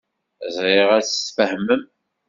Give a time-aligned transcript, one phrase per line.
[0.55, 1.83] Ẓriɣ ad tt-tfehmem.